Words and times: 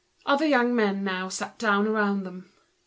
Other 0.25 0.47
young 0.47 0.75
men 0.75 1.03
now 1.03 1.29
sat 1.29 1.59
down 1.59 1.85
around 1.87 2.23
them. 2.23 2.49